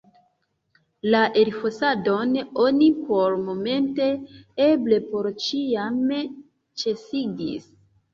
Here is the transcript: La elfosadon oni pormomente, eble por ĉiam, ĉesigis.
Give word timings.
La 1.15 1.19
elfosadon 1.41 2.31
oni 2.63 2.87
pormomente, 3.09 4.07
eble 4.69 4.99
por 5.11 5.29
ĉiam, 5.45 6.01
ĉesigis. 6.85 7.69